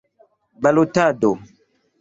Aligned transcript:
balotado 0.63 1.31